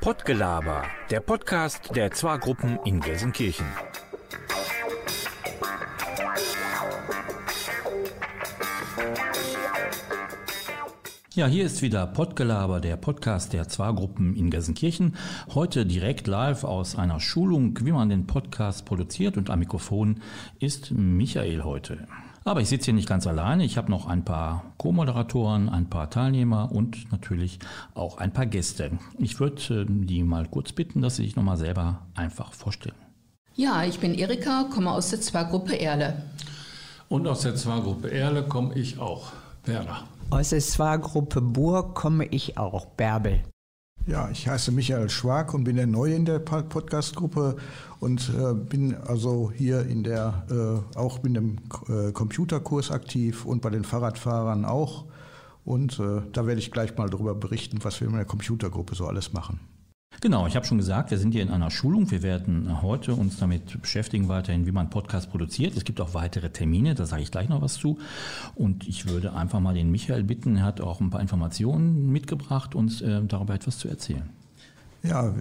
Pottgelaber, 0.00 0.84
der 1.10 1.18
Podcast 1.18 1.96
der 1.96 2.12
Zwar-Gruppen 2.12 2.78
in 2.84 3.00
Gelsenkirchen. 3.00 3.66
Ja, 11.34 11.46
hier 11.48 11.66
ist 11.66 11.82
wieder 11.82 12.06
Pottgelaber, 12.06 12.80
der 12.80 12.96
Podcast 12.96 13.52
der 13.52 13.68
Zwar-Gruppen 13.68 14.34
in 14.36 14.48
Gelsenkirchen. 14.48 15.16
Heute 15.54 15.84
direkt 15.84 16.28
live 16.28 16.64
aus 16.64 16.96
einer 16.96 17.20
Schulung, 17.20 17.78
wie 17.82 17.92
man 17.92 18.08
den 18.08 18.26
Podcast 18.26 18.86
produziert. 18.86 19.36
Und 19.36 19.50
am 19.50 19.58
Mikrofon 19.58 20.22
ist 20.60 20.92
Michael 20.92 21.62
heute. 21.62 22.06
Aber 22.46 22.60
ich 22.60 22.68
sitze 22.68 22.86
hier 22.86 22.94
nicht 22.94 23.08
ganz 23.08 23.26
alleine. 23.26 23.64
Ich 23.64 23.76
habe 23.76 23.90
noch 23.90 24.06
ein 24.06 24.24
paar 24.24 24.62
Co-Moderatoren, 24.78 25.68
ein 25.68 25.90
paar 25.90 26.10
Teilnehmer 26.10 26.70
und 26.70 27.10
natürlich 27.10 27.58
auch 27.94 28.18
ein 28.18 28.32
paar 28.32 28.46
Gäste. 28.46 28.92
Ich 29.18 29.40
würde 29.40 29.82
äh, 29.82 29.84
die 29.88 30.22
mal 30.22 30.46
kurz 30.46 30.70
bitten, 30.70 31.02
dass 31.02 31.16
sie 31.16 31.24
sich 31.24 31.34
nochmal 31.34 31.56
selber 31.56 32.06
einfach 32.14 32.52
vorstellen. 32.52 32.94
Ja, 33.56 33.82
ich 33.82 33.98
bin 33.98 34.14
Erika, 34.14 34.68
komme 34.72 34.92
aus 34.92 35.10
der 35.10 35.20
Zwar-Gruppe 35.20 35.80
Erle. 35.80 36.22
Und 37.08 37.26
aus 37.26 37.40
der 37.40 37.56
Zwar-Gruppe 37.56 38.12
Erle 38.12 38.44
komme 38.44 38.74
ich 38.74 39.00
auch, 39.00 39.32
Werner. 39.64 40.04
Aus 40.30 40.50
der 40.50 40.60
Zwar-Gruppe 40.60 41.40
Burg 41.40 41.96
komme 41.96 42.26
ich 42.26 42.58
auch, 42.58 42.86
Bärbel. 42.86 43.40
Ja, 44.06 44.30
ich 44.30 44.46
heiße 44.46 44.70
Michael 44.70 45.10
Schwag 45.10 45.52
und 45.52 45.64
bin 45.64 45.74
der 45.74 45.88
Neue 45.88 46.14
in 46.14 46.24
der 46.24 46.38
Podcast-Gruppe 46.38 47.56
und 47.98 48.30
äh, 48.38 48.54
bin 48.54 48.94
also 48.94 49.50
hier 49.52 49.84
in 49.84 50.04
der, 50.04 50.46
äh, 50.48 50.96
auch 50.96 51.24
in 51.24 51.34
dem 51.34 51.56
äh, 51.88 52.12
Computerkurs 52.12 52.92
aktiv 52.92 53.44
und 53.44 53.62
bei 53.62 53.70
den 53.70 53.82
Fahrradfahrern 53.82 54.64
auch. 54.64 55.06
Und 55.64 55.98
äh, 55.98 56.22
da 56.30 56.46
werde 56.46 56.60
ich 56.60 56.70
gleich 56.70 56.96
mal 56.96 57.10
darüber 57.10 57.34
berichten, 57.34 57.80
was 57.82 58.00
wir 58.00 58.06
in 58.06 58.14
der 58.14 58.24
Computergruppe 58.24 58.94
so 58.94 59.08
alles 59.08 59.32
machen. 59.32 59.58
Genau, 60.26 60.48
ich 60.48 60.56
habe 60.56 60.66
schon 60.66 60.78
gesagt, 60.78 61.12
wir 61.12 61.18
sind 61.18 61.30
hier 61.30 61.42
in 61.42 61.50
einer 61.50 61.70
Schulung. 61.70 62.10
Wir 62.10 62.20
werden 62.20 62.82
heute 62.82 63.14
uns 63.14 63.36
damit 63.38 63.80
beschäftigen 63.80 64.26
weiterhin, 64.26 64.66
wie 64.66 64.72
man 64.72 64.90
Podcast 64.90 65.30
produziert. 65.30 65.76
Es 65.76 65.84
gibt 65.84 66.00
auch 66.00 66.14
weitere 66.14 66.50
Termine, 66.50 66.96
da 66.96 67.06
sage 67.06 67.22
ich 67.22 67.30
gleich 67.30 67.48
noch 67.48 67.62
was 67.62 67.74
zu. 67.74 68.00
Und 68.56 68.88
ich 68.88 69.06
würde 69.06 69.34
einfach 69.34 69.60
mal 69.60 69.74
den 69.74 69.88
Michael 69.92 70.24
bitten, 70.24 70.56
er 70.56 70.64
hat 70.64 70.80
auch 70.80 71.00
ein 71.00 71.10
paar 71.10 71.20
Informationen 71.20 72.10
mitgebracht, 72.10 72.74
uns 72.74 73.02
äh, 73.02 73.22
darüber 73.22 73.54
etwas 73.54 73.78
zu 73.78 73.86
erzählen. 73.86 74.28
Ja, 75.04 75.32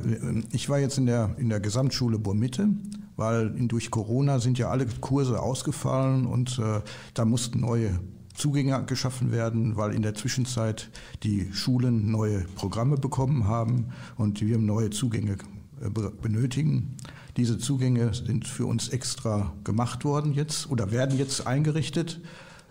ich 0.51 0.69
war 0.69 0.77
jetzt 0.77 0.99
in 0.99 1.07
der, 1.07 1.33
in 1.39 1.49
der 1.49 1.61
Gesamtschule 1.61 2.19
Burmitte, 2.19 2.69
weil 3.15 3.49
durch 3.67 3.89
Corona 3.89 4.37
sind 4.37 4.59
ja 4.59 4.69
alle 4.69 4.85
Kurse 4.85 5.41
ausgefallen 5.41 6.27
und 6.27 6.59
äh, 6.59 6.81
da 7.15 7.25
mussten 7.25 7.61
neue 7.61 7.99
Zugänge 8.35 8.83
geschaffen 8.85 9.31
werden, 9.31 9.75
weil 9.75 9.93
in 9.93 10.01
der 10.01 10.13
Zwischenzeit 10.13 10.89
die 11.23 11.51
Schulen 11.53 12.11
neue 12.11 12.41
Programme 12.55 12.97
bekommen 12.97 13.47
haben 13.47 13.87
und 14.17 14.41
wir 14.41 14.57
neue 14.57 14.89
Zugänge 14.89 15.37
äh, 15.81 15.89
benötigen. 15.89 16.95
Diese 17.37 17.57
Zugänge 17.57 18.13
sind 18.13 18.47
für 18.47 18.65
uns 18.65 18.89
extra 18.89 19.53
gemacht 19.63 20.05
worden 20.05 20.33
jetzt 20.33 20.69
oder 20.69 20.91
werden 20.91 21.17
jetzt 21.17 21.47
eingerichtet, 21.47 22.21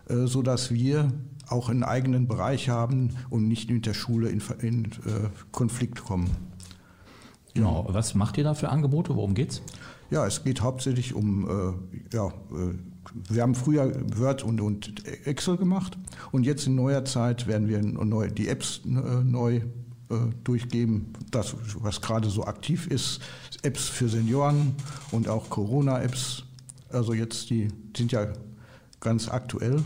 äh, 0.08 0.26
sodass 0.26 0.70
wir 0.72 1.12
auch 1.48 1.68
einen 1.68 1.82
eigenen 1.82 2.26
Bereich 2.28 2.68
haben 2.68 3.10
und 3.28 3.48
nicht 3.48 3.70
mit 3.70 3.86
der 3.86 3.94
Schule 3.94 4.30
in, 4.30 4.42
in 4.60 4.84
äh, 4.84 5.28
Konflikt 5.52 6.04
kommen. 6.04 6.30
Genau. 7.54 7.86
Was 7.88 8.14
macht 8.14 8.36
ihr 8.36 8.44
da 8.44 8.54
für 8.54 8.70
Angebote? 8.70 9.14
Worum 9.14 9.34
geht's? 9.34 9.62
Ja, 10.10 10.26
es 10.26 10.44
geht 10.44 10.60
hauptsächlich 10.60 11.14
um, 11.14 11.48
äh, 11.48 12.16
ja, 12.16 12.32
wir 13.12 13.42
haben 13.42 13.54
früher 13.54 13.92
Word 14.16 14.42
und, 14.42 14.60
und, 14.60 15.06
Excel 15.26 15.56
gemacht 15.56 15.96
und 16.32 16.44
jetzt 16.44 16.66
in 16.66 16.74
neuer 16.74 17.04
Zeit 17.04 17.46
werden 17.46 17.68
wir 17.68 17.82
neu, 17.82 18.28
die 18.30 18.48
Apps 18.48 18.80
äh, 18.84 18.88
neu 18.88 19.56
äh, 20.10 20.16
durchgeben, 20.44 21.12
das, 21.30 21.54
was 21.78 22.00
gerade 22.00 22.28
so 22.28 22.44
aktiv 22.44 22.86
ist, 22.86 23.20
Apps 23.62 23.88
für 23.88 24.08
Senioren 24.08 24.74
und 25.10 25.28
auch 25.28 25.48
Corona-Apps. 25.48 26.44
Also 26.90 27.14
jetzt, 27.14 27.50
die 27.50 27.68
sind 27.96 28.12
ja 28.12 28.28
ganz 29.00 29.28
aktuell. 29.28 29.82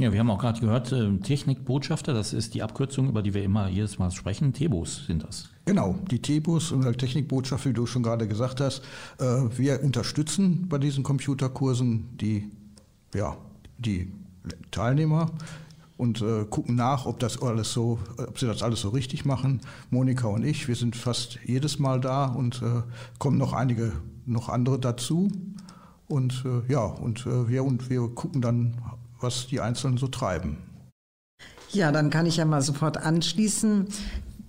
Ja, 0.00 0.12
wir 0.12 0.20
haben 0.20 0.30
auch 0.30 0.38
gerade 0.38 0.60
gehört, 0.60 0.92
äh, 0.92 1.16
Technikbotschafter, 1.18 2.14
das 2.14 2.32
ist 2.32 2.54
die 2.54 2.62
Abkürzung, 2.62 3.08
über 3.08 3.20
die 3.20 3.34
wir 3.34 3.42
immer 3.42 3.68
jedes 3.68 3.98
Mal 3.98 4.12
sprechen. 4.12 4.52
Tebus 4.52 5.06
sind 5.06 5.24
das. 5.24 5.48
Genau, 5.64 5.96
die 6.08 6.22
Tebus 6.22 6.70
und 6.70 6.82
Technikbotschafter, 6.98 7.70
wie 7.70 7.74
du 7.74 7.84
schon 7.84 8.04
gerade 8.04 8.28
gesagt 8.28 8.60
hast. 8.60 8.84
Äh, 9.18 9.24
wir 9.56 9.82
unterstützen 9.82 10.68
bei 10.68 10.78
diesen 10.78 11.02
Computerkursen 11.02 12.16
die, 12.16 12.48
ja, 13.12 13.36
die 13.78 14.12
Teilnehmer 14.70 15.32
und 15.96 16.22
äh, 16.22 16.44
gucken 16.44 16.76
nach, 16.76 17.04
ob 17.04 17.18
das 17.18 17.42
alles 17.42 17.72
so, 17.72 17.98
ob 18.18 18.38
sie 18.38 18.46
das 18.46 18.62
alles 18.62 18.82
so 18.82 18.90
richtig 18.90 19.24
machen. 19.24 19.62
Monika 19.90 20.28
und 20.28 20.44
ich, 20.44 20.68
wir 20.68 20.76
sind 20.76 20.94
fast 20.94 21.40
jedes 21.44 21.80
Mal 21.80 22.00
da 22.00 22.26
und 22.26 22.62
kommen 23.18 23.36
noch 23.36 23.52
einige, 23.52 23.94
noch 24.26 24.48
andere 24.48 24.78
dazu. 24.78 25.28
Und 26.06 26.44
ja, 26.68 26.84
und 26.84 27.26
wir 27.26 27.64
und 27.64 27.90
wir 27.90 28.08
gucken 28.08 28.40
dann 28.40 28.76
was 29.20 29.46
die 29.46 29.60
Einzelnen 29.60 29.98
so 29.98 30.08
treiben. 30.08 30.58
Ja, 31.72 31.92
dann 31.92 32.10
kann 32.10 32.26
ich 32.26 32.36
ja 32.38 32.44
mal 32.44 32.62
sofort 32.62 32.96
anschließen. 32.96 33.88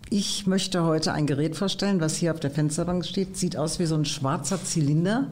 Ich 0.09 0.47
möchte 0.47 0.83
heute 0.83 1.13
ein 1.13 1.27
Gerät 1.27 1.55
vorstellen, 1.55 1.99
was 1.99 2.15
hier 2.15 2.33
auf 2.33 2.39
der 2.39 2.51
Fensterbank 2.51 3.05
steht. 3.05 3.37
Sieht 3.37 3.57
aus 3.57 3.79
wie 3.79 3.85
so 3.85 3.95
ein 3.95 4.05
schwarzer 4.05 4.63
Zylinder 4.63 5.27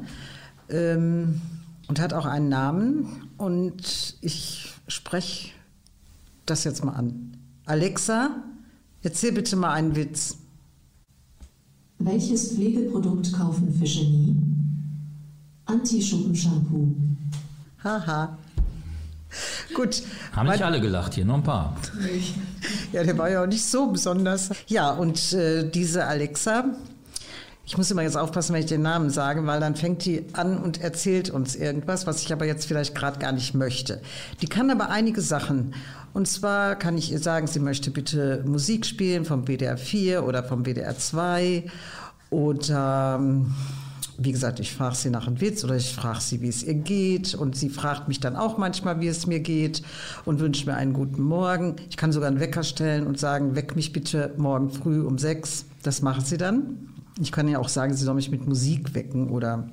ähm, 0.70 1.42
und 1.88 2.00
hat 2.00 2.14
auch 2.14 2.26
einen 2.26 2.50
Namen. 2.50 3.30
Und 3.38 4.18
ich 4.22 4.74
spreche 4.88 5.52
das 6.46 6.64
jetzt 6.64 6.84
mal 6.84 6.94
an. 6.94 7.38
Alexa, 7.66 8.32
erzähl 9.02 9.32
bitte 9.32 9.56
mal 9.56 9.74
einen 9.74 9.96
Witz. 9.96 10.38
Welches 12.00 12.54
Pflegeprodukt 12.54 13.34
kaufen 13.34 13.74
Fische 13.74 14.04
nie? 14.04 14.36
Anti-Schuppen-Shampoo. 15.66 16.96
Haha. 17.84 18.38
Gut. 19.74 20.04
Haben 20.34 20.50
nicht 20.50 20.64
alle 20.64 20.82
gelacht 20.82 21.14
hier, 21.14 21.26
nur 21.26 21.36
ein 21.36 21.44
paar. 21.44 21.76
Ja, 22.92 23.04
der 23.04 23.18
war 23.18 23.30
ja 23.30 23.44
auch 23.44 23.48
nicht 23.48 23.66
so 23.66 23.88
besonders. 23.88 24.50
Ja, 24.68 24.92
und 24.92 25.34
äh, 25.34 25.70
diese 25.70 26.06
Alexa, 26.06 26.66
ich 27.66 27.78
muss 27.78 27.92
immer 27.92 28.02
jetzt 28.02 28.16
aufpassen, 28.16 28.54
wenn 28.54 28.62
ich 28.62 28.68
den 28.68 28.82
Namen 28.82 29.10
sage, 29.10 29.46
weil 29.46 29.60
dann 29.60 29.76
fängt 29.76 30.06
die 30.06 30.26
an 30.32 30.58
und 30.58 30.80
erzählt 30.82 31.30
uns 31.30 31.54
irgendwas, 31.54 32.08
was 32.08 32.22
ich 32.22 32.32
aber 32.32 32.46
jetzt 32.46 32.66
vielleicht 32.66 32.96
gerade 32.96 33.20
gar 33.20 33.34
nicht 33.34 33.54
möchte. 33.56 34.02
Die 34.42 34.48
kann 34.48 34.72
aber 34.72 34.90
einige 34.90 35.20
Sachen. 35.22 35.76
Und 36.14 36.30
zwar 36.30 36.76
kann 36.76 36.98
ich 36.98 37.12
ihr 37.12 37.20
sagen, 37.20 37.46
sie 37.46 37.60
möchte 37.60 37.92
bitte 37.92 38.44
Musik 38.48 38.86
spielen 38.86 39.26
vom 39.26 39.48
WDR 39.48 39.78
4 39.78 40.24
oder 40.24 40.46
vom 40.46 40.66
WDR 40.66 40.98
2 40.98 41.66
oder 42.30 43.18
ähm, 43.20 43.54
wie 44.18 44.32
gesagt, 44.32 44.60
ich 44.60 44.74
frage 44.74 44.96
sie 44.96 45.10
nach 45.10 45.28
einem 45.28 45.40
Witz 45.42 45.64
oder 45.64 45.76
ich 45.76 45.94
frage 45.94 46.22
sie, 46.22 46.42
wie 46.42 46.48
es 46.48 46.64
ihr 46.64 46.74
geht. 46.74 47.36
Und 47.36 47.56
sie 47.56 47.70
fragt 47.70 48.08
mich 48.08 48.20
dann 48.20 48.36
auch 48.36 48.58
manchmal, 48.58 49.00
wie 49.00 49.08
es 49.08 49.28
mir 49.28 49.40
geht 49.40 49.84
und 50.26 50.40
wünscht 50.40 50.66
mir 50.66 50.76
einen 50.76 50.94
guten 50.94 51.22
Morgen. 51.22 51.76
Ich 51.90 51.98
kann 51.98 52.12
sogar 52.12 52.30
einen 52.30 52.40
Wecker 52.40 52.64
stellen 52.64 53.06
und 53.06 53.20
sagen, 53.20 53.56
weck 53.56 53.76
mich 53.76 53.94
bitte 53.94 54.34
morgen 54.38 54.72
früh 54.72 55.02
um 55.02 55.18
sechs. 55.18 55.66
Das 55.84 56.02
macht 56.02 56.26
sie 56.26 56.38
dann. 56.38 56.90
Ich 57.20 57.32
kann 57.32 57.48
ja 57.48 57.60
auch 57.60 57.70
sagen, 57.70 57.94
sie 57.94 58.04
soll 58.04 58.16
mich 58.16 58.32
mit 58.32 58.48
Musik 58.48 58.96
wecken 58.96 59.30
oder 59.30 59.70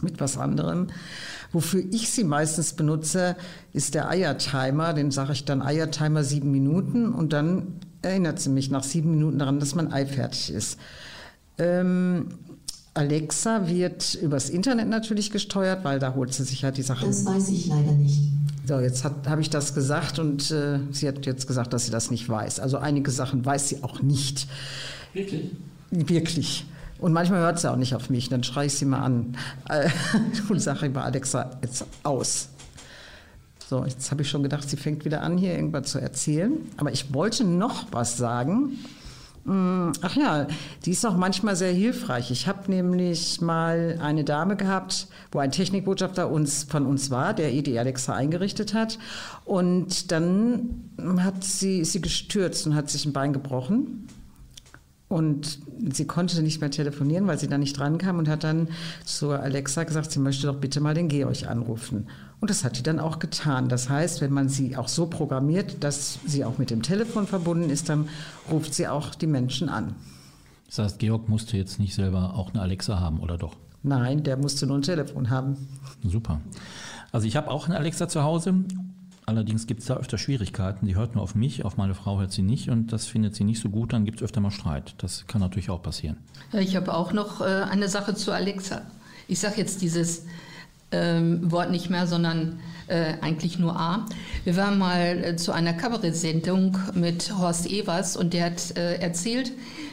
mit 0.00 0.20
was 0.20 0.36
anderem. 0.36 0.88
Wofür 1.52 1.84
ich 1.92 2.10
sie 2.10 2.24
meistens 2.24 2.72
benutze, 2.72 3.36
ist 3.72 3.94
der 3.94 4.08
Eiertimer. 4.08 4.92
Den 4.92 5.12
sage 5.12 5.32
ich 5.32 5.44
dann 5.44 5.62
Eiertimer 5.62 6.24
sieben 6.24 6.50
Minuten 6.50 7.12
und 7.12 7.32
dann 7.32 7.80
erinnert 8.02 8.40
sie 8.40 8.50
mich 8.50 8.70
nach 8.70 8.82
sieben 8.82 9.12
Minuten 9.12 9.38
daran, 9.38 9.60
dass 9.60 9.76
mein 9.76 9.92
Ei 9.92 10.06
fertig 10.06 10.52
ist. 10.52 10.78
Ähm, 11.58 12.28
Alexa 12.94 13.68
wird 13.68 14.14
übers 14.14 14.50
Internet 14.50 14.88
natürlich 14.88 15.30
gesteuert, 15.30 15.82
weil 15.84 15.98
da 15.98 16.14
holt 16.14 16.34
sie 16.34 16.44
sich 16.44 16.62
halt 16.64 16.76
die 16.76 16.82
Sachen. 16.82 17.08
Das 17.08 17.24
weiß 17.24 17.48
ich 17.48 17.66
leider 17.66 17.92
nicht. 17.92 18.20
So, 18.66 18.78
jetzt 18.78 19.04
habe 19.04 19.40
ich 19.40 19.50
das 19.50 19.74
gesagt 19.74 20.18
und 20.18 20.50
äh, 20.50 20.78
sie 20.92 21.08
hat 21.08 21.26
jetzt 21.26 21.46
gesagt, 21.46 21.72
dass 21.72 21.86
sie 21.86 21.90
das 21.90 22.10
nicht 22.10 22.28
weiß. 22.28 22.60
Also 22.60 22.78
einige 22.78 23.10
Sachen 23.10 23.44
weiß 23.44 23.68
sie 23.68 23.82
auch 23.82 24.02
nicht. 24.02 24.46
Wirklich? 25.14 25.50
Wirklich. 25.90 26.66
Und 26.98 27.12
manchmal 27.12 27.40
hört 27.40 27.58
sie 27.58 27.70
auch 27.70 27.76
nicht 27.76 27.94
auf 27.96 28.10
mich, 28.10 28.28
dann 28.28 28.44
schreie 28.44 28.66
ich 28.66 28.74
sie 28.74 28.84
mal 28.84 29.00
an 29.00 29.36
äh, 29.68 29.88
und 30.48 30.60
sage 30.60 30.86
immer, 30.86 31.04
Alexa, 31.04 31.50
jetzt 31.62 31.84
aus. 32.04 32.48
So, 33.68 33.84
jetzt 33.84 34.10
habe 34.10 34.22
ich 34.22 34.28
schon 34.28 34.42
gedacht, 34.42 34.68
sie 34.68 34.76
fängt 34.76 35.04
wieder 35.04 35.22
an, 35.22 35.38
hier 35.38 35.54
irgendwas 35.54 35.90
zu 35.90 35.98
erzählen. 35.98 36.52
Aber 36.76 36.92
ich 36.92 37.12
wollte 37.12 37.42
noch 37.42 37.86
was 37.90 38.16
sagen. 38.18 38.78
Ach 39.44 40.16
ja, 40.16 40.46
die 40.84 40.92
ist 40.92 41.04
auch 41.04 41.16
manchmal 41.16 41.56
sehr 41.56 41.72
hilfreich. 41.72 42.30
Ich 42.30 42.46
habe 42.46 42.70
nämlich 42.70 43.40
mal 43.40 43.98
eine 44.00 44.22
Dame 44.22 44.54
gehabt, 44.54 45.08
wo 45.32 45.40
ein 45.40 45.50
Technikbotschafter 45.50 46.30
uns, 46.30 46.62
von 46.62 46.86
uns 46.86 47.10
war, 47.10 47.34
der 47.34 47.52
ED 47.52 47.76
Alexa 47.76 48.14
eingerichtet 48.14 48.72
hat. 48.72 49.00
Und 49.44 50.12
dann 50.12 50.90
hat 51.18 51.42
sie, 51.42 51.80
ist 51.80 51.92
sie 51.92 52.00
gestürzt 52.00 52.66
und 52.68 52.76
hat 52.76 52.88
sich 52.88 53.04
ein 53.04 53.12
Bein 53.12 53.32
gebrochen. 53.32 54.06
Und 55.12 55.58
sie 55.92 56.06
konnte 56.06 56.40
nicht 56.40 56.62
mehr 56.62 56.70
telefonieren, 56.70 57.26
weil 57.26 57.38
sie 57.38 57.46
da 57.46 57.58
nicht 57.58 57.78
drankam 57.78 58.18
und 58.18 58.30
hat 58.30 58.44
dann 58.44 58.68
zur 59.04 59.40
Alexa 59.40 59.84
gesagt, 59.84 60.10
sie 60.10 60.20
möchte 60.20 60.46
doch 60.46 60.56
bitte 60.56 60.80
mal 60.80 60.94
den 60.94 61.08
Georg 61.08 61.46
anrufen. 61.46 62.06
Und 62.40 62.48
das 62.48 62.64
hat 62.64 62.76
sie 62.76 62.82
dann 62.82 62.98
auch 62.98 63.18
getan. 63.18 63.68
Das 63.68 63.90
heißt, 63.90 64.22
wenn 64.22 64.32
man 64.32 64.48
sie 64.48 64.74
auch 64.74 64.88
so 64.88 65.04
programmiert, 65.04 65.84
dass 65.84 66.18
sie 66.26 66.46
auch 66.46 66.56
mit 66.56 66.70
dem 66.70 66.80
Telefon 66.80 67.26
verbunden 67.26 67.68
ist, 67.68 67.90
dann 67.90 68.08
ruft 68.50 68.72
sie 68.72 68.88
auch 68.88 69.14
die 69.14 69.26
Menschen 69.26 69.68
an. 69.68 69.96
Das 70.68 70.78
heißt, 70.78 70.98
Georg 70.98 71.28
musste 71.28 71.58
jetzt 71.58 71.78
nicht 71.78 71.94
selber 71.94 72.32
auch 72.34 72.54
eine 72.54 72.62
Alexa 72.62 72.98
haben, 72.98 73.20
oder 73.20 73.36
doch? 73.36 73.56
Nein, 73.82 74.22
der 74.22 74.38
musste 74.38 74.66
nur 74.66 74.78
ein 74.78 74.82
Telefon 74.82 75.28
haben. 75.28 75.68
Super. 76.02 76.40
Also 77.10 77.26
ich 77.26 77.36
habe 77.36 77.50
auch 77.50 77.66
eine 77.66 77.76
Alexa 77.76 78.08
zu 78.08 78.22
Hause 78.22 78.64
Allerdings 79.24 79.66
gibt 79.66 79.80
es 79.80 79.86
da 79.86 79.96
öfter 79.96 80.18
Schwierigkeiten. 80.18 80.84
Sie 80.86 80.96
hört 80.96 81.14
nur 81.14 81.22
auf 81.22 81.34
mich, 81.34 81.64
auf 81.64 81.76
meine 81.76 81.94
Frau 81.94 82.18
hört 82.18 82.32
sie 82.32 82.42
nicht 82.42 82.68
und 82.70 82.92
das 82.92 83.06
findet 83.06 83.36
sie 83.36 83.44
nicht 83.44 83.60
so 83.60 83.68
gut. 83.68 83.92
Dann 83.92 84.04
gibt 84.04 84.18
es 84.18 84.24
öfter 84.24 84.40
mal 84.40 84.50
Streit. 84.50 84.94
Das 84.98 85.26
kann 85.28 85.40
natürlich 85.40 85.70
auch 85.70 85.82
passieren. 85.82 86.16
Ich 86.52 86.74
habe 86.74 86.92
auch 86.92 87.12
noch 87.12 87.40
äh, 87.40 87.44
eine 87.44 87.88
Sache 87.88 88.14
zu 88.14 88.32
Alexa. 88.32 88.82
Ich 89.28 89.38
sage 89.38 89.54
jetzt 89.58 89.80
dieses 89.80 90.26
ähm, 90.90 91.50
Wort 91.50 91.70
nicht 91.70 91.88
mehr, 91.88 92.06
sondern 92.06 92.58
äh, 92.88 93.14
eigentlich 93.20 93.58
nur 93.58 93.78
A. 93.78 94.06
Wir 94.44 94.56
waren 94.56 94.78
mal 94.78 95.24
äh, 95.24 95.36
zu 95.36 95.52
einer 95.52 95.72
Kabarettsendung 95.72 96.76
mit 96.94 97.32
Horst 97.38 97.66
Evers 97.70 98.16
und 98.16 98.34
der 98.34 98.46
hat 98.46 98.76
äh, 98.76 98.96
erzählt, 98.96 99.52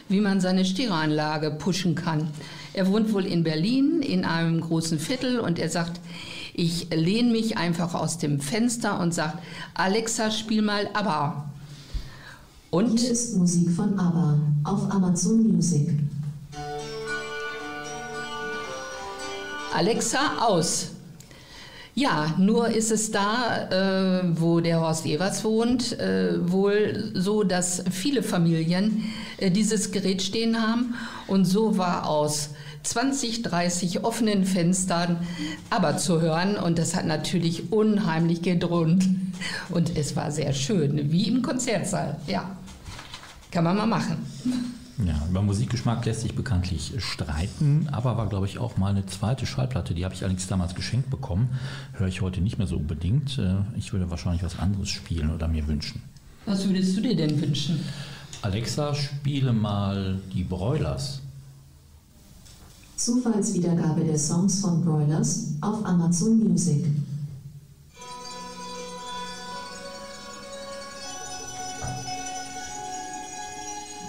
wie 0.09 0.21
man 0.21 0.41
seine 0.41 0.65
Stereoanlage 0.65 1.51
pushen 1.51 1.95
kann. 1.95 2.29
Er 2.73 2.87
wohnt 2.87 3.13
wohl 3.13 3.25
in 3.25 3.43
Berlin 3.43 4.01
in 4.01 4.25
einem 4.25 4.59
großen 4.59 4.99
Viertel 4.99 5.39
und 5.39 5.59
er 5.59 5.69
sagt, 5.69 5.99
ich 6.59 6.89
lehne 6.93 7.31
mich 7.31 7.57
einfach 7.57 7.93
aus 7.93 8.17
dem 8.17 8.41
Fenster 8.41 8.99
und 8.99 9.13
sage, 9.13 9.37
Alexa, 9.75 10.29
spiel 10.29 10.61
mal 10.61 10.89
ABBA. 10.93 11.49
Und 12.69 12.99
Hier 12.99 13.11
ist 13.11 13.37
Musik 13.37 13.71
von 13.71 13.97
ABBA 13.97 14.37
auf 14.65 14.91
Amazon 14.91 15.53
Music. 15.53 15.87
Alexa, 19.73 20.19
aus. 20.41 20.87
Ja, 21.95 22.33
nur 22.37 22.67
ist 22.67 22.91
es 22.91 23.11
da, 23.11 23.69
äh, 23.69 24.23
wo 24.35 24.59
der 24.59 24.81
Horst 24.81 25.05
Evers 25.05 25.45
wohnt, 25.45 25.97
äh, 25.97 26.51
wohl 26.51 27.11
so, 27.13 27.43
dass 27.43 27.83
viele 27.89 28.21
Familien 28.21 29.05
äh, 29.37 29.49
dieses 29.49 29.91
Gerät 29.91 30.21
stehen 30.21 30.61
haben. 30.61 30.95
Und 31.27 31.45
so 31.45 31.77
war 31.77 32.05
aus 32.07 32.49
20, 32.83 33.41
30 33.43 34.03
offenen 34.03 34.45
Fenstern, 34.45 35.17
aber 35.69 35.97
zu 35.97 36.21
hören. 36.21 36.55
Und 36.55 36.77
das 36.79 36.95
hat 36.95 37.05
natürlich 37.05 37.71
unheimlich 37.71 38.41
gedröhnt. 38.41 39.07
Und 39.69 39.95
es 39.97 40.15
war 40.15 40.31
sehr 40.31 40.53
schön, 40.53 41.11
wie 41.11 41.27
im 41.27 41.41
Konzertsaal. 41.41 42.17
Ja, 42.27 42.57
kann 43.51 43.63
man 43.63 43.77
mal 43.77 43.87
machen. 43.87 44.17
Ja, 45.05 45.25
über 45.29 45.41
Musikgeschmack 45.41 46.05
lässt 46.05 46.21
sich 46.21 46.35
bekanntlich 46.35 46.93
streiten, 46.97 47.87
aber 47.89 48.17
war, 48.17 48.27
glaube 48.27 48.47
ich, 48.47 48.57
auch 48.57 48.75
mal 48.75 48.89
eine 48.89 49.05
zweite 49.05 49.45
Schallplatte. 49.45 49.93
Die 49.93 50.03
habe 50.03 50.13
ich 50.13 50.21
allerdings 50.23 50.47
damals 50.47 50.75
geschenkt 50.75 51.09
bekommen. 51.09 51.49
Höre 51.93 52.07
ich 52.07 52.19
heute 52.19 52.41
nicht 52.41 52.57
mehr 52.57 52.67
so 52.67 52.75
unbedingt. 52.75 53.37
Äh, 53.37 53.55
ich 53.77 53.93
würde 53.93 54.09
wahrscheinlich 54.11 54.43
was 54.43 54.59
anderes 54.59 54.89
spielen 54.89 55.33
oder 55.33 55.47
mir 55.47 55.67
wünschen. 55.67 56.01
Was 56.45 56.67
würdest 56.67 56.97
du 56.97 57.01
dir 57.01 57.15
denn 57.15 57.41
wünschen? 57.41 57.79
Alexa, 58.41 58.93
spiele 58.93 59.53
mal 59.53 60.19
die 60.33 60.43
Broilers. 60.43 61.21
Zufallswiedergabe 62.99 64.03
der 64.03 64.19
Songs 64.19 64.59
von 64.59 64.83
Broilers 64.83 65.53
auf 65.61 65.85
Amazon 65.85 66.37
Music. 66.37 66.85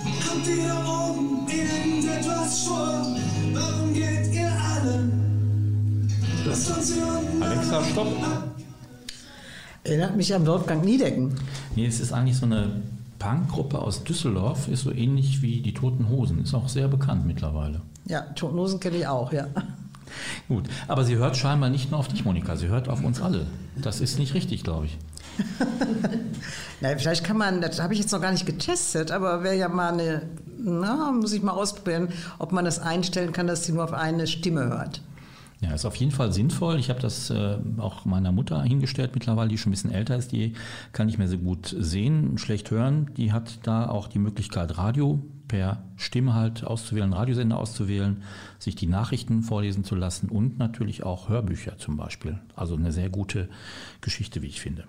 Habt 0.05 0.47
ihr 0.49 0.75
oben 0.89 1.47
irgendetwas 1.49 2.65
vor? 2.65 3.07
Warum 3.53 3.95
geht 3.95 4.35
ihr 4.35 4.51
alle? 4.51 5.09
Lasst 6.47 6.77
uns 6.77 6.93
hier 6.93 7.07
unten 7.07 7.43
Alexa, 7.45 7.85
stopp! 7.85 8.09
Erinnert 9.85 10.17
mich 10.17 10.35
an 10.35 10.45
Wolfgang 10.45 10.85
Niedecken. 10.85 11.37
Nee, 11.77 11.87
es 11.87 12.01
ist 12.01 12.13
eigentlich 12.13 12.37
so 12.37 12.47
eine 12.47 12.83
Punkgruppe 13.21 13.79
aus 13.79 14.03
Düsseldorf, 14.03 14.67
ist 14.67 14.83
so 14.83 14.91
ähnlich 14.91 15.43
wie 15.43 15.61
die 15.61 15.75
Toten 15.75 16.09
Hosen, 16.09 16.43
ist 16.43 16.55
auch 16.55 16.69
sehr 16.69 16.89
bekannt 16.89 17.27
mittlerweile. 17.27 17.83
Ja, 18.07 18.23
Totenhosen 18.35 18.81
kenne 18.81 18.97
ich 18.97 19.07
auch, 19.07 19.33
ja. 19.33 19.47
Gut, 20.49 20.65
aber 20.89 21.05
sie 21.05 21.17
hört 21.17 21.37
scheinbar 21.37 21.71
nicht 21.71 21.91
nur 21.91 22.01
auf 22.01 22.09
dich, 22.09 22.25
Monika, 22.25 22.57
sie 22.57 22.69
hört 22.69 22.89
auf 22.89 23.05
uns 23.05 23.21
alle. 23.21 23.47
Das 23.77 24.01
ist 24.01 24.19
nicht 24.19 24.35
richtig, 24.35 24.65
glaube 24.65 24.87
ich. 24.87 24.99
Nein, 26.81 26.99
vielleicht 26.99 27.23
kann 27.23 27.37
man, 27.37 27.61
das 27.61 27.81
habe 27.81 27.93
ich 27.93 28.01
jetzt 28.01 28.11
noch 28.11 28.21
gar 28.21 28.33
nicht 28.33 28.47
getestet, 28.47 29.13
aber 29.13 29.45
wäre 29.45 29.55
ja 29.55 29.69
mal 29.69 29.93
eine, 29.93 30.23
na, 30.59 31.13
muss 31.13 31.33
ich 31.33 31.43
mal 31.43 31.53
ausprobieren, 31.53 32.09
ob 32.39 32.53
man 32.53 32.65
das 32.65 32.79
einstellen 32.79 33.33
kann, 33.33 33.47
dass 33.47 33.65
sie 33.65 33.73
nur 33.73 33.85
auf 33.85 33.93
eine 33.93 34.27
Stimme 34.27 34.65
hört. 34.65 35.03
Ja, 35.61 35.75
ist 35.75 35.85
auf 35.85 35.97
jeden 35.97 36.13
Fall 36.13 36.33
sinnvoll. 36.33 36.79
Ich 36.79 36.89
habe 36.89 37.01
das 37.01 37.29
äh, 37.29 37.59
auch 37.77 38.07
meiner 38.07 38.33
Mutter 38.33 38.63
hingestellt 38.63 39.11
mittlerweile, 39.15 39.51
die 39.51 39.59
schon 39.59 39.71
ein 39.71 39.73
bisschen 39.73 39.93
älter 39.93 40.17
ist. 40.17 40.33
Die 40.33 40.55
kann 40.93 41.07
nicht 41.07 41.19
mehr 41.19 41.29
so 41.29 41.37
gut 41.37 41.75
sehen, 41.79 42.39
schlecht 42.39 42.71
hören. 42.71 43.11
Die 43.17 43.33
hat 43.33 43.59
da 43.65 43.89
auch 43.89 44.09
die 44.09 44.19
Möglichkeit, 44.19 44.79
Radio 44.79 45.23
per 45.49 45.83
Stimme 45.97 46.33
halt 46.33 46.65
auszuwählen, 46.65 47.13
Radiosender 47.13 47.59
auszuwählen, 47.59 48.23
sich 48.59 48.77
die 48.77 48.87
Nachrichten 48.87 49.43
vorlesen 49.43 49.85
zu 49.85 49.97
lassen 49.97 50.29
und 50.29 50.59
natürlich 50.59 51.03
auch 51.03 51.29
Hörbücher 51.29 51.77
zum 51.77 51.97
Beispiel. 51.97 52.39
Also 52.55 52.77
eine 52.77 52.93
sehr 52.93 53.11
gute 53.11 53.49
Geschichte, 54.01 54.43
wie 54.43 54.47
ich 54.47 54.61
finde. 54.61 54.85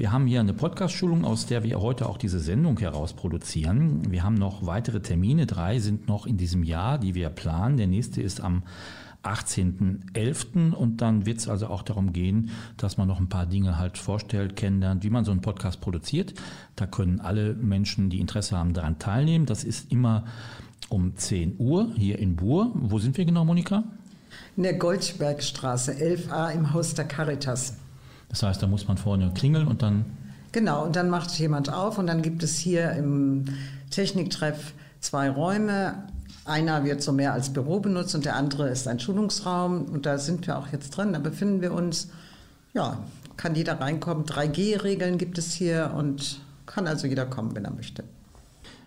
Wir 0.00 0.12
haben 0.12 0.26
hier 0.26 0.40
eine 0.40 0.54
Podcast-Schulung, 0.54 1.26
aus 1.26 1.44
der 1.44 1.62
wir 1.62 1.78
heute 1.82 2.08
auch 2.08 2.16
diese 2.16 2.40
Sendung 2.40 2.78
heraus 2.78 3.12
produzieren. 3.12 4.10
Wir 4.10 4.22
haben 4.22 4.32
noch 4.32 4.64
weitere 4.64 5.02
Termine. 5.02 5.44
Drei 5.44 5.78
sind 5.78 6.08
noch 6.08 6.24
in 6.24 6.38
diesem 6.38 6.62
Jahr, 6.62 6.96
die 6.96 7.14
wir 7.14 7.28
planen. 7.28 7.76
Der 7.76 7.86
nächste 7.86 8.22
ist 8.22 8.40
am 8.40 8.62
18.11. 9.24 10.72
und 10.72 11.02
dann 11.02 11.26
wird 11.26 11.40
es 11.40 11.48
also 11.48 11.66
auch 11.66 11.82
darum 11.82 12.14
gehen, 12.14 12.48
dass 12.78 12.96
man 12.96 13.08
noch 13.08 13.20
ein 13.20 13.28
paar 13.28 13.44
Dinge 13.44 13.76
halt 13.76 13.98
vorstellt, 13.98 14.56
kennenlernt, 14.56 15.04
wie 15.04 15.10
man 15.10 15.26
so 15.26 15.32
einen 15.32 15.42
Podcast 15.42 15.82
produziert. 15.82 16.32
Da 16.76 16.86
können 16.86 17.20
alle 17.20 17.52
Menschen, 17.52 18.08
die 18.08 18.20
Interesse 18.20 18.56
haben, 18.56 18.72
daran 18.72 18.98
teilnehmen. 18.98 19.44
Das 19.44 19.64
ist 19.64 19.92
immer 19.92 20.24
um 20.88 21.14
10 21.14 21.56
Uhr 21.58 21.92
hier 21.94 22.18
in 22.18 22.36
Buhr. 22.36 22.70
Wo 22.72 22.98
sind 23.00 23.18
wir 23.18 23.26
genau, 23.26 23.44
Monika? 23.44 23.84
In 24.56 24.62
der 24.62 24.78
Goldbergstraße 24.78 25.92
11a 25.92 26.54
im 26.54 26.72
Haus 26.72 26.94
der 26.94 27.04
Caritas. 27.04 27.74
Das 28.30 28.42
heißt, 28.42 28.62
da 28.62 28.66
muss 28.66 28.88
man 28.88 28.96
vorne 28.96 29.30
klingeln 29.34 29.66
und 29.66 29.82
dann. 29.82 30.06
Genau, 30.52 30.84
und 30.84 30.96
dann 30.96 31.10
macht 31.10 31.30
jemand 31.38 31.72
auf 31.72 31.98
und 31.98 32.06
dann 32.06 32.22
gibt 32.22 32.42
es 32.42 32.56
hier 32.56 32.92
im 32.92 33.44
Techniktreff 33.90 34.72
zwei 35.00 35.28
Räume. 35.30 36.04
Einer 36.44 36.84
wird 36.84 37.02
so 37.02 37.12
mehr 37.12 37.32
als 37.32 37.52
Büro 37.52 37.80
benutzt 37.80 38.14
und 38.14 38.24
der 38.24 38.36
andere 38.36 38.68
ist 38.68 38.88
ein 38.88 38.98
Schulungsraum. 38.98 39.84
Und 39.84 40.06
da 40.06 40.18
sind 40.18 40.46
wir 40.46 40.58
auch 40.58 40.68
jetzt 40.68 40.90
drin. 40.90 41.12
Da 41.12 41.18
befinden 41.18 41.60
wir 41.60 41.72
uns. 41.72 42.08
Ja, 42.72 42.98
kann 43.36 43.54
jeder 43.54 43.80
reinkommen. 43.80 44.24
3G-Regeln 44.24 45.18
gibt 45.18 45.38
es 45.38 45.52
hier 45.52 45.92
und 45.96 46.40
kann 46.66 46.86
also 46.86 47.06
jeder 47.06 47.26
kommen, 47.26 47.54
wenn 47.54 47.64
er 47.64 47.72
möchte. 47.72 48.04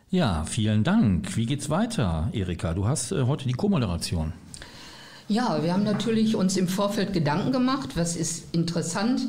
Ja, 0.10 0.44
vielen 0.46 0.84
Dank. 0.84 1.36
Wie 1.36 1.46
geht's 1.46 1.70
weiter, 1.70 2.30
Erika? 2.34 2.74
Du 2.74 2.88
hast 2.88 3.12
äh, 3.12 3.24
heute 3.24 3.48
die 3.48 3.54
Co-Moderation. 3.54 4.32
Ja, 5.30 5.64
wir 5.64 5.72
haben 5.72 5.84
natürlich 5.84 6.36
uns 6.36 6.58
im 6.58 6.68
Vorfeld 6.68 7.14
Gedanken 7.14 7.54
gemacht, 7.54 7.92
was 7.96 8.18
ist 8.18 8.54
interessant. 8.54 9.22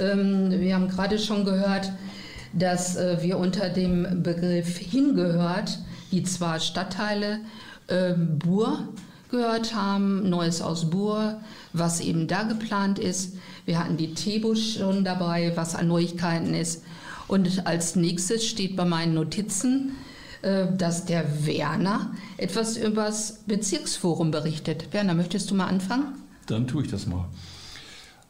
Ähm, 0.00 0.50
wir 0.50 0.74
haben 0.74 0.88
gerade 0.88 1.16
schon 1.16 1.44
gehört, 1.44 1.92
dass 2.52 2.96
äh, 2.96 3.18
wir 3.22 3.38
unter 3.38 3.68
dem 3.68 4.24
Begriff 4.24 4.78
hingehört, 4.78 5.78
die 6.10 6.24
zwar 6.24 6.58
Stadtteile 6.58 7.38
äh, 7.86 8.14
Bur 8.14 8.88
gehört 9.30 9.76
haben, 9.76 10.28
Neues 10.28 10.60
aus 10.60 10.90
Bur, 10.90 11.40
was 11.72 12.00
eben 12.00 12.26
da 12.26 12.42
geplant 12.42 12.98
ist. 12.98 13.34
Wir 13.64 13.78
hatten 13.78 13.96
die 13.96 14.14
Tebo 14.14 14.56
schon 14.56 15.04
dabei, 15.04 15.52
was 15.54 15.76
an 15.76 15.86
Neuigkeiten 15.86 16.52
ist. 16.52 16.82
Und 17.28 17.64
als 17.64 17.94
nächstes 17.94 18.44
steht 18.44 18.74
bei 18.74 18.84
meinen 18.84 19.14
Notizen 19.14 19.92
dass 20.42 21.04
der 21.04 21.46
Werner 21.46 22.12
etwas 22.36 22.76
über 22.76 23.06
das 23.06 23.40
Bezirksforum 23.46 24.30
berichtet. 24.30 24.92
Werner, 24.92 25.14
möchtest 25.14 25.50
du 25.50 25.54
mal 25.54 25.66
anfangen? 25.66 26.14
Dann 26.46 26.66
tue 26.66 26.84
ich 26.84 26.90
das 26.90 27.06
mal. 27.06 27.26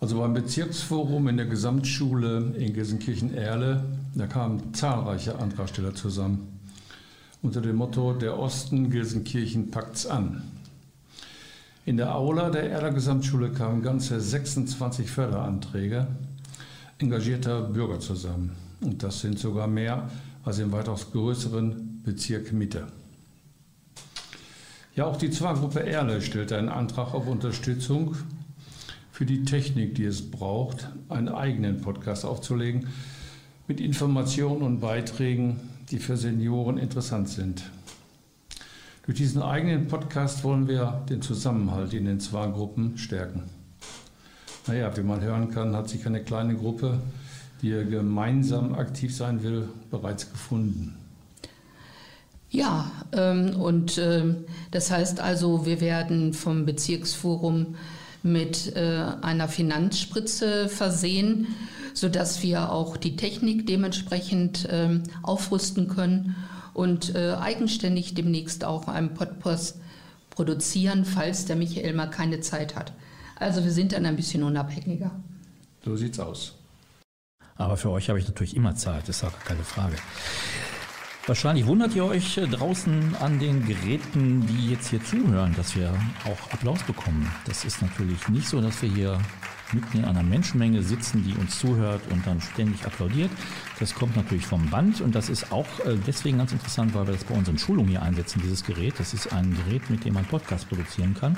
Also 0.00 0.20
beim 0.20 0.32
Bezirksforum 0.32 1.26
in 1.28 1.36
der 1.36 1.46
Gesamtschule 1.46 2.54
in 2.56 2.72
Gelsenkirchen-Erle, 2.72 3.84
da 4.14 4.26
kamen 4.26 4.72
zahlreiche 4.72 5.38
Antragsteller 5.38 5.94
zusammen. 5.94 6.60
Unter 7.42 7.60
dem 7.60 7.76
Motto, 7.76 8.12
der 8.12 8.38
Osten 8.38 8.90
Gelsenkirchen 8.90 9.70
packt's 9.70 10.06
an. 10.06 10.42
In 11.84 11.96
der 11.96 12.14
Aula 12.14 12.50
der 12.50 12.70
Erler 12.70 12.92
Gesamtschule 12.92 13.50
kamen 13.50 13.82
ganze 13.82 14.20
26 14.20 15.10
Förderanträge 15.10 16.06
engagierter 16.98 17.62
Bürger 17.62 17.98
zusammen. 17.98 18.52
Und 18.80 19.02
das 19.02 19.20
sind 19.20 19.38
sogar 19.38 19.66
mehr 19.66 20.10
als 20.44 20.58
im 20.58 20.70
weitaus 20.70 21.10
größeren 21.10 21.97
Bezirk 22.08 22.54
Mitte. 22.54 22.86
Ja, 24.96 25.04
auch 25.04 25.18
die 25.18 25.30
Zwargruppe 25.30 25.84
Erle 25.84 26.22
stellte 26.22 26.56
einen 26.56 26.70
Antrag 26.70 27.12
auf 27.12 27.28
Unterstützung 27.28 28.16
für 29.12 29.26
die 29.26 29.44
Technik, 29.44 29.94
die 29.94 30.06
es 30.06 30.30
braucht, 30.30 30.88
einen 31.10 31.28
eigenen 31.28 31.82
Podcast 31.82 32.24
aufzulegen. 32.24 32.86
mit 33.66 33.78
Informationen 33.78 34.62
und 34.62 34.80
Beiträgen, 34.80 35.60
die 35.90 35.98
für 35.98 36.16
Senioren 36.16 36.78
interessant 36.78 37.28
sind. 37.28 37.70
Durch 39.04 39.18
diesen 39.18 39.42
eigenen 39.42 39.86
Podcast 39.86 40.42
wollen 40.44 40.66
wir 40.66 41.04
den 41.10 41.20
Zusammenhalt 41.20 41.92
in 41.92 42.06
den 42.06 42.20
zwei 42.20 42.46
Gruppen 42.46 42.96
stärken. 42.96 43.42
Naja, 44.66 44.96
wie 44.96 45.02
man 45.02 45.20
hören 45.20 45.50
kann, 45.50 45.76
hat 45.76 45.90
sich 45.90 46.06
eine 46.06 46.22
kleine 46.24 46.56
Gruppe, 46.56 47.00
die 47.60 47.68
gemeinsam 47.68 48.74
aktiv 48.74 49.14
sein 49.14 49.42
will, 49.42 49.68
bereits 49.90 50.32
gefunden. 50.32 50.94
Ja, 52.50 52.90
ähm, 53.12 53.56
und 53.56 53.98
äh, 53.98 54.34
das 54.70 54.90
heißt 54.90 55.20
also, 55.20 55.66
wir 55.66 55.80
werden 55.80 56.32
vom 56.32 56.64
Bezirksforum 56.64 57.76
mit 58.22 58.74
äh, 58.74 59.04
einer 59.22 59.48
Finanzspritze 59.48 60.68
versehen, 60.68 61.46
sodass 61.94 62.42
wir 62.42 62.72
auch 62.72 62.96
die 62.96 63.16
Technik 63.16 63.66
dementsprechend 63.66 64.64
äh, 64.66 65.00
aufrüsten 65.22 65.88
können 65.88 66.36
und 66.74 67.14
äh, 67.14 67.34
eigenständig 67.34 68.14
demnächst 68.14 68.64
auch 68.64 68.88
einen 68.88 69.14
Podcast 69.14 69.80
produzieren, 70.30 71.04
falls 71.04 71.44
der 71.44 71.56
Michael 71.56 71.94
mal 71.94 72.06
keine 72.06 72.40
Zeit 72.40 72.76
hat. 72.76 72.92
Also 73.36 73.64
wir 73.64 73.72
sind 73.72 73.92
dann 73.92 74.06
ein 74.06 74.16
bisschen 74.16 74.42
unabhängiger. 74.42 75.10
So 75.84 75.96
sieht's 75.96 76.18
aus. 76.18 76.54
Aber 77.56 77.76
für 77.76 77.90
euch 77.90 78.08
habe 78.08 78.18
ich 78.18 78.26
natürlich 78.26 78.56
immer 78.56 78.76
Zeit, 78.76 79.08
ist 79.08 79.24
auch 79.24 79.38
keine 79.44 79.64
Frage. 79.64 79.96
Wahrscheinlich 81.28 81.66
wundert 81.66 81.94
ihr 81.94 82.06
euch 82.06 82.38
äh, 82.38 82.46
draußen 82.46 83.14
an 83.16 83.38
den 83.38 83.66
Geräten, 83.66 84.46
die 84.46 84.70
jetzt 84.70 84.88
hier 84.88 85.04
zuhören, 85.04 85.54
dass 85.58 85.76
wir 85.76 85.90
auch 86.24 86.52
Applaus 86.54 86.82
bekommen. 86.84 87.30
Das 87.44 87.66
ist 87.66 87.82
natürlich 87.82 88.30
nicht 88.30 88.48
so, 88.48 88.62
dass 88.62 88.80
wir 88.80 88.88
hier 88.88 89.18
mitten 89.74 89.98
in 89.98 90.04
einer 90.06 90.22
Menschenmenge 90.22 90.82
sitzen, 90.82 91.22
die 91.24 91.34
uns 91.38 91.58
zuhört 91.58 92.00
und 92.10 92.26
dann 92.26 92.40
ständig 92.40 92.82
applaudiert. 92.86 93.30
Das 93.78 93.94
kommt 93.94 94.16
natürlich 94.16 94.46
vom 94.46 94.70
Band 94.70 95.02
und 95.02 95.14
das 95.14 95.28
ist 95.28 95.52
auch 95.52 95.66
äh, 95.80 95.98
deswegen 96.06 96.38
ganz 96.38 96.52
interessant, 96.52 96.94
weil 96.94 97.06
wir 97.06 97.12
das 97.12 97.24
bei 97.24 97.34
unseren 97.34 97.58
Schulungen 97.58 97.90
hier 97.90 98.00
einsetzen, 98.00 98.40
dieses 98.42 98.64
Gerät. 98.64 98.94
Das 98.96 99.12
ist 99.12 99.30
ein 99.30 99.54
Gerät, 99.54 99.90
mit 99.90 100.06
dem 100.06 100.14
man 100.14 100.24
Podcast 100.24 100.66
produzieren 100.70 101.12
kann. 101.12 101.36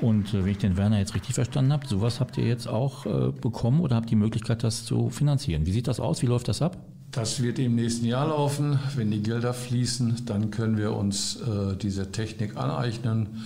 Und 0.00 0.34
äh, 0.34 0.44
wenn 0.44 0.50
ich 0.50 0.58
den 0.58 0.76
Werner 0.76 0.98
jetzt 0.98 1.14
richtig 1.14 1.36
verstanden 1.36 1.72
habe, 1.72 1.86
sowas 1.86 2.18
habt 2.18 2.38
ihr 2.38 2.44
jetzt 2.44 2.66
auch 2.66 3.06
bekommen 3.40 3.82
oder 3.82 3.94
habt 3.94 4.10
die 4.10 4.16
Möglichkeit, 4.16 4.64
das 4.64 4.84
zu 4.84 5.10
finanzieren. 5.10 5.64
Wie 5.64 5.70
sieht 5.70 5.86
das 5.86 6.00
aus? 6.00 6.22
Wie 6.22 6.26
läuft 6.26 6.48
das 6.48 6.60
ab? 6.60 6.76
Das 7.12 7.42
wird 7.42 7.58
im 7.58 7.74
nächsten 7.74 8.06
Jahr 8.06 8.28
laufen. 8.28 8.78
Wenn 8.96 9.10
die 9.10 9.22
Gelder 9.22 9.52
fließen, 9.52 10.24
dann 10.24 10.50
können 10.50 10.78
wir 10.78 10.96
uns 10.96 11.36
äh, 11.42 11.76
diese 11.76 12.10
Technik 12.10 12.56
aneignen. 12.56 13.44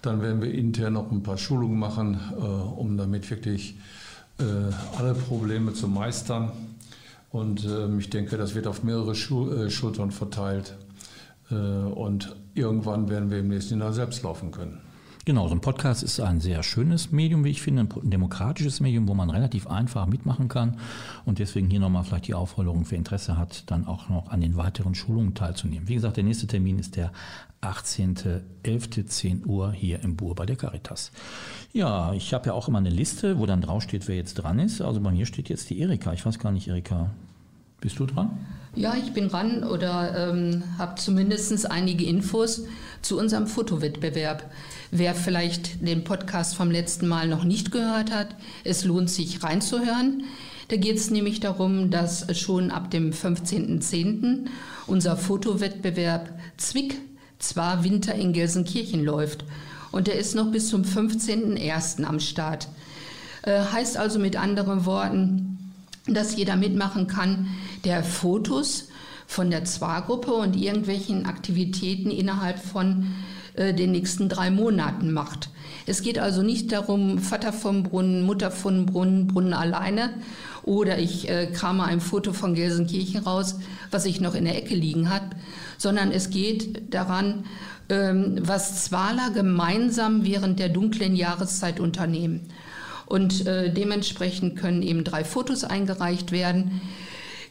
Dann 0.00 0.22
werden 0.22 0.40
wir 0.40 0.54
intern 0.54 0.92
noch 0.92 1.10
ein 1.10 1.24
paar 1.24 1.36
Schulungen 1.36 1.76
machen, 1.76 2.20
äh, 2.38 2.40
um 2.40 2.96
damit 2.96 3.28
wirklich 3.28 3.74
äh, 4.38 4.44
alle 4.96 5.14
Probleme 5.14 5.72
zu 5.72 5.88
meistern. 5.88 6.52
Und 7.30 7.64
ähm, 7.64 7.98
ich 7.98 8.10
denke, 8.10 8.36
das 8.36 8.54
wird 8.54 8.68
auf 8.68 8.84
mehrere 8.84 9.16
Schu 9.16 9.50
äh, 9.50 9.70
Schultern 9.70 10.12
verteilt. 10.12 10.76
Äh, 11.50 11.54
und 11.54 12.36
irgendwann 12.54 13.10
werden 13.10 13.28
wir 13.28 13.40
im 13.40 13.48
nächsten 13.48 13.80
Jahr 13.80 13.92
selbst 13.92 14.22
laufen 14.22 14.52
können. 14.52 14.80
Genau, 15.26 15.48
so 15.48 15.54
ein 15.54 15.60
Podcast 15.60 16.02
ist 16.02 16.18
ein 16.18 16.40
sehr 16.40 16.62
schönes 16.62 17.12
Medium, 17.12 17.44
wie 17.44 17.50
ich 17.50 17.60
finde, 17.60 17.82
ein 17.82 18.10
demokratisches 18.10 18.80
Medium, 18.80 19.06
wo 19.06 19.12
man 19.12 19.28
relativ 19.28 19.66
einfach 19.66 20.06
mitmachen 20.06 20.48
kann. 20.48 20.78
Und 21.26 21.38
deswegen 21.38 21.68
hier 21.68 21.78
nochmal 21.78 22.04
vielleicht 22.04 22.28
die 22.28 22.34
Aufforderung, 22.34 22.86
wer 22.88 22.96
Interesse 22.96 23.36
hat, 23.36 23.70
dann 23.70 23.86
auch 23.86 24.08
noch 24.08 24.30
an 24.30 24.40
den 24.40 24.56
weiteren 24.56 24.94
Schulungen 24.94 25.34
teilzunehmen. 25.34 25.88
Wie 25.88 25.94
gesagt, 25.94 26.16
der 26.16 26.24
nächste 26.24 26.46
Termin 26.46 26.78
ist 26.78 26.96
der 26.96 27.12
18.11.10 27.60 29.44
Uhr 29.44 29.72
hier 29.72 30.02
im 30.02 30.16
Bur 30.16 30.34
bei 30.34 30.46
der 30.46 30.56
Caritas. 30.56 31.12
Ja, 31.74 32.14
ich 32.14 32.32
habe 32.32 32.46
ja 32.46 32.52
auch 32.54 32.68
immer 32.68 32.78
eine 32.78 32.88
Liste, 32.88 33.38
wo 33.38 33.44
dann 33.44 33.60
draufsteht, 33.60 34.08
wer 34.08 34.16
jetzt 34.16 34.34
dran 34.34 34.58
ist. 34.58 34.80
Also 34.80 35.02
bei 35.02 35.10
mir 35.10 35.26
steht 35.26 35.50
jetzt 35.50 35.68
die 35.68 35.80
Erika. 35.80 36.14
Ich 36.14 36.24
weiß 36.24 36.38
gar 36.38 36.50
nicht, 36.50 36.68
Erika, 36.68 37.10
bist 37.82 37.98
du 37.98 38.06
dran? 38.06 38.38
Ja, 38.76 38.94
ich 38.94 39.12
bin 39.12 39.28
dran 39.28 39.64
oder 39.64 40.30
ähm, 40.30 40.62
habe 40.78 40.94
zumindest 40.94 41.68
einige 41.70 42.04
Infos 42.04 42.62
zu 43.02 43.18
unserem 43.18 43.48
Fotowettbewerb. 43.48 44.48
Wer 44.92 45.14
vielleicht 45.14 45.84
den 45.84 46.04
Podcast 46.04 46.54
vom 46.54 46.70
letzten 46.70 47.08
Mal 47.08 47.26
noch 47.26 47.42
nicht 47.42 47.72
gehört 47.72 48.12
hat, 48.12 48.36
es 48.62 48.84
lohnt 48.84 49.10
sich 49.10 49.42
reinzuhören. 49.42 50.24
Da 50.68 50.76
geht 50.76 50.96
es 50.96 51.10
nämlich 51.10 51.40
darum, 51.40 51.90
dass 51.90 52.26
schon 52.38 52.70
ab 52.70 52.92
dem 52.92 53.10
15.10. 53.10 54.46
unser 54.86 55.16
Fotowettbewerb 55.16 56.30
Zwick 56.56 56.96
zwar 57.40 57.82
Winter 57.82 58.14
in 58.14 58.32
Gelsenkirchen 58.32 59.04
läuft. 59.04 59.44
Und 59.90 60.06
der 60.06 60.16
ist 60.16 60.36
noch 60.36 60.52
bis 60.52 60.68
zum 60.68 60.82
15.01. 60.82 62.04
am 62.04 62.20
Start. 62.20 62.68
Äh, 63.42 63.62
heißt 63.72 63.96
also 63.96 64.20
mit 64.20 64.36
anderen 64.36 64.86
Worten, 64.86 65.49
dass 66.06 66.36
jeder 66.36 66.56
mitmachen 66.56 67.06
kann, 67.06 67.48
der 67.84 68.02
Fotos 68.02 68.88
von 69.26 69.50
der 69.50 69.64
Zwar-Gruppe 69.64 70.32
und 70.32 70.56
irgendwelchen 70.56 71.26
Aktivitäten 71.26 72.10
innerhalb 72.10 72.58
von 72.58 73.14
äh, 73.54 73.74
den 73.74 73.92
nächsten 73.92 74.28
drei 74.28 74.50
Monaten 74.50 75.12
macht. 75.12 75.50
Es 75.86 76.02
geht 76.02 76.18
also 76.18 76.42
nicht 76.42 76.72
darum, 76.72 77.18
Vater 77.18 77.52
vom 77.52 77.82
Brunnen, 77.82 78.22
Mutter 78.22 78.50
vom 78.50 78.86
Brunnen, 78.86 79.26
Brunnen 79.26 79.54
alleine 79.54 80.14
oder 80.62 80.98
ich 80.98 81.28
äh, 81.28 81.46
krame 81.46 81.84
ein 81.84 82.00
Foto 82.00 82.32
von 82.32 82.54
Gelsenkirchen 82.54 83.22
raus, 83.22 83.56
was 83.90 84.04
ich 84.04 84.20
noch 84.20 84.34
in 84.34 84.44
der 84.44 84.56
Ecke 84.56 84.74
liegen 84.74 85.10
habe, 85.10 85.30
sondern 85.78 86.10
es 86.12 86.30
geht 86.30 86.94
daran, 86.94 87.44
ähm, 87.88 88.38
was 88.40 88.84
Zwaler 88.84 89.30
gemeinsam 89.30 90.24
während 90.24 90.58
der 90.58 90.68
dunklen 90.68 91.16
Jahreszeit 91.16 91.80
unternehmen. 91.80 92.48
Und 93.10 93.46
äh, 93.46 93.70
dementsprechend 93.70 94.56
können 94.56 94.82
eben 94.82 95.04
drei 95.04 95.24
Fotos 95.24 95.64
eingereicht 95.64 96.32
werden 96.32 96.80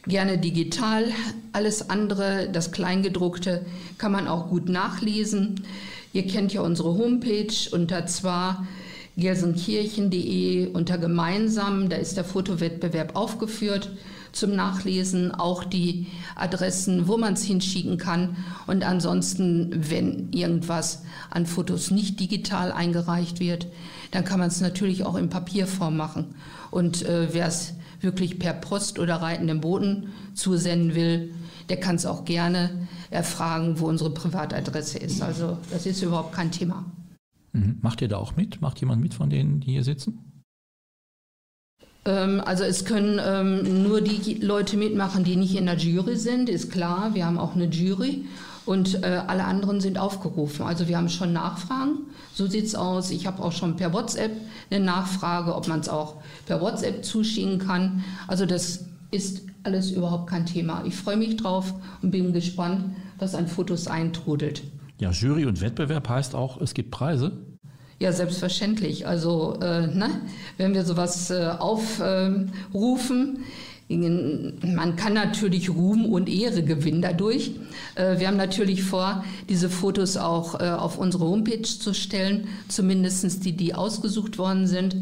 gerne 0.06 0.38
digital. 0.38 1.04
Alles 1.52 1.90
andere, 1.90 2.48
das 2.50 2.72
Kleingedruckte, 2.72 3.64
kann 3.98 4.12
man 4.12 4.28
auch 4.28 4.48
gut 4.48 4.68
nachlesen. 4.68 5.62
Ihr 6.12 6.26
kennt 6.26 6.52
ja 6.52 6.62
unsere 6.62 6.96
Homepage 6.96 7.54
unter 7.72 8.06
zwar 8.06 8.66
gelsenkirchen.de 9.16 10.68
unter 10.68 10.96
gemeinsam, 10.96 11.88
da 11.88 11.96
ist 11.96 12.16
der 12.16 12.24
Fotowettbewerb 12.24 13.16
aufgeführt 13.16 13.90
zum 14.32 14.54
Nachlesen, 14.54 15.34
auch 15.34 15.64
die 15.64 16.06
Adressen, 16.36 17.08
wo 17.08 17.16
man 17.16 17.34
es 17.34 17.42
hinschicken 17.42 17.98
kann. 17.98 18.36
Und 18.66 18.84
ansonsten, 18.84 19.70
wenn 19.90 20.32
irgendwas 20.32 21.02
an 21.30 21.46
Fotos 21.46 21.90
nicht 21.90 22.20
digital 22.20 22.72
eingereicht 22.72 23.40
wird, 23.40 23.66
dann 24.10 24.24
kann 24.24 24.38
man 24.38 24.48
es 24.48 24.60
natürlich 24.60 25.04
auch 25.04 25.16
in 25.16 25.28
Papierform 25.28 25.96
machen. 25.96 26.34
Und 26.70 27.02
äh, 27.02 27.32
wer 27.32 27.46
es 27.46 27.74
wirklich 28.00 28.38
per 28.38 28.52
Post 28.52 28.98
oder 28.98 29.16
reitenden 29.16 29.60
Boten 29.60 30.08
zusenden 30.34 30.94
will, 30.94 31.34
der 31.68 31.78
kann 31.78 31.96
es 31.96 32.06
auch 32.06 32.24
gerne 32.24 32.88
erfragen, 33.10 33.78
wo 33.78 33.86
unsere 33.86 34.10
Privatadresse 34.10 34.98
ist. 34.98 35.22
Also 35.22 35.58
das 35.70 35.86
ist 35.86 36.02
überhaupt 36.02 36.32
kein 36.32 36.50
Thema. 36.50 36.84
Mhm. 37.52 37.78
Macht 37.80 38.00
ihr 38.02 38.08
da 38.08 38.16
auch 38.16 38.36
mit? 38.36 38.60
Macht 38.60 38.80
jemand 38.80 39.02
mit 39.02 39.14
von 39.14 39.30
denen, 39.30 39.60
die 39.60 39.72
hier 39.72 39.84
sitzen? 39.84 40.29
Ähm, 42.10 42.42
also 42.44 42.64
es 42.64 42.84
können 42.84 43.20
ähm, 43.24 43.82
nur 43.84 44.00
die 44.00 44.34
Leute 44.34 44.76
mitmachen, 44.76 45.22
die 45.22 45.36
nicht 45.36 45.56
in 45.56 45.66
der 45.66 45.76
Jury 45.76 46.16
sind, 46.16 46.48
ist 46.48 46.72
klar. 46.72 47.14
Wir 47.14 47.26
haben 47.26 47.38
auch 47.38 47.54
eine 47.54 47.66
Jury 47.66 48.24
und 48.66 49.02
äh, 49.02 49.22
alle 49.26 49.44
anderen 49.44 49.80
sind 49.80 49.98
aufgerufen. 49.98 50.66
Also 50.66 50.88
wir 50.88 50.96
haben 50.96 51.08
schon 51.08 51.32
Nachfragen. 51.32 51.98
So 52.34 52.46
sieht 52.46 52.66
es 52.66 52.74
aus. 52.74 53.10
Ich 53.10 53.26
habe 53.26 53.42
auch 53.42 53.52
schon 53.52 53.76
per 53.76 53.92
WhatsApp 53.92 54.32
eine 54.70 54.84
Nachfrage, 54.84 55.54
ob 55.54 55.68
man 55.68 55.80
es 55.80 55.88
auch 55.88 56.16
per 56.46 56.60
WhatsApp 56.60 57.04
zuschicken 57.04 57.58
kann. 57.58 58.04
Also 58.26 58.44
das 58.44 58.86
ist 59.10 59.42
alles 59.62 59.90
überhaupt 59.90 60.28
kein 60.28 60.46
Thema. 60.46 60.82
Ich 60.86 60.96
freue 60.96 61.16
mich 61.16 61.36
drauf 61.36 61.74
und 62.02 62.10
bin 62.10 62.32
gespannt, 62.32 62.96
was 63.18 63.34
an 63.34 63.46
Fotos 63.46 63.86
eintrudelt. 63.86 64.62
Ja, 64.98 65.10
Jury 65.10 65.46
und 65.46 65.60
Wettbewerb 65.60 66.08
heißt 66.08 66.34
auch, 66.34 66.60
es 66.60 66.74
gibt 66.74 66.90
Preise. 66.90 67.32
Ja, 68.00 68.12
selbstverständlich. 68.12 69.06
Also, 69.06 69.58
äh, 69.60 69.86
ne, 69.86 70.22
wenn 70.56 70.72
wir 70.72 70.86
sowas 70.86 71.30
äh, 71.30 71.50
aufrufen, 71.58 73.44
man 73.90 74.96
kann 74.96 75.12
natürlich 75.12 75.68
Ruhm 75.68 76.06
und 76.06 76.28
Ehre 76.28 76.62
gewinnen 76.62 77.02
dadurch. 77.02 77.50
Äh, 77.96 78.18
wir 78.18 78.28
haben 78.28 78.38
natürlich 78.38 78.84
vor, 78.84 79.22
diese 79.50 79.68
Fotos 79.68 80.16
auch 80.16 80.58
äh, 80.58 80.70
auf 80.70 80.96
unsere 80.96 81.26
Homepage 81.26 81.60
zu 81.60 81.92
stellen, 81.92 82.48
zumindest 82.68 83.44
die, 83.44 83.52
die 83.52 83.74
ausgesucht 83.74 84.38
worden 84.38 84.66
sind. 84.66 84.96